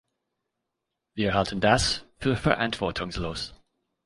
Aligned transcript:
Wir 1.15 1.35
halten 1.35 1.61
das 1.61 2.07
für 2.17 2.35
verantwortungslos. 2.35 3.53